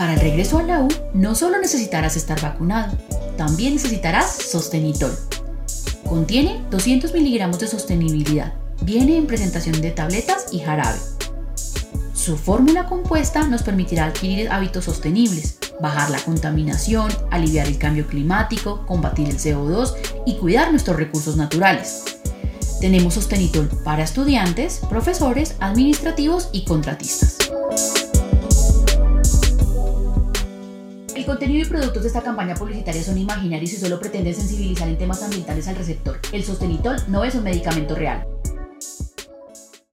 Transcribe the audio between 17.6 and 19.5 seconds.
el cambio climático, combatir el